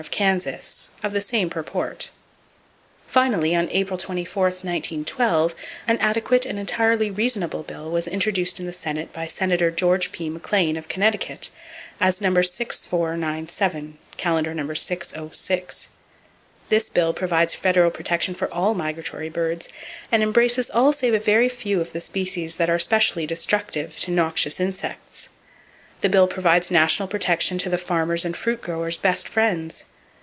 [0.01, 2.09] of Kansas, of the same purport.
[3.05, 5.53] Finally, on April 24, 1912,
[5.87, 10.27] an adequate and entirely reasonable bill was introduced in the Senate by Senator George P.
[10.27, 11.51] McLean, of Connecticut,
[11.99, 12.33] as No.
[12.41, 14.73] 6497 (Calendar No.
[14.73, 15.89] 606).
[16.69, 19.69] This bill provides federal protection for all migratory birds,
[20.11, 24.09] and embraces all save a very few of the species that are specially destructive to
[24.09, 25.29] noxious insects.
[26.01, 29.85] The bill provides national protection to the farmer's and fruit grower's best friends.